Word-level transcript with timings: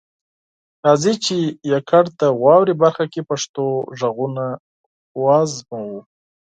راځئ 0.85 1.15
چې 1.25 1.35
یوازې 1.71 2.11
د 2.19 2.21
"واورئ" 2.43 2.73
برخه 2.81 3.05
کې 3.13 3.21
پښتو 3.29 3.63
غږونه 3.99 4.45
وازموو. 5.23 5.99